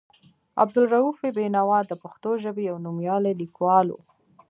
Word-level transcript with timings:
عبدالرؤف 0.63 1.19
بېنوا 1.35 1.79
د 1.87 1.91
پښتو 2.03 2.31
ژبې 2.43 2.61
یو 2.69 2.77
نومیالی 2.85 3.33
لیکوال 3.41 3.87
و. 3.91 3.97